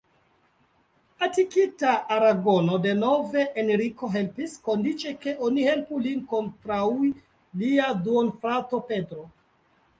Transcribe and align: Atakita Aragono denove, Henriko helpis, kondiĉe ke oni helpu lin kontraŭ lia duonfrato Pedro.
Atakita 1.25 1.91
Aragono 2.15 2.79
denove, 2.85 3.45
Henriko 3.65 4.11
helpis, 4.17 4.57
kondiĉe 4.69 5.15
ke 5.27 5.37
oni 5.51 5.69
helpu 5.71 6.03
lin 6.09 6.25
kontraŭ 6.35 6.83
lia 7.05 7.95
duonfrato 8.09 8.85
Pedro. 8.93 9.31